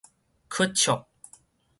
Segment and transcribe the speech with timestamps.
[0.49, 0.91] 屈尺